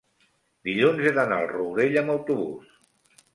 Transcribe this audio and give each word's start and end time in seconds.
dilluns 0.69 1.03
he 1.05 1.11
d'anar 1.17 1.37
al 1.41 1.49
Rourell 1.51 2.01
amb 2.03 2.15
autobús. 2.15 2.73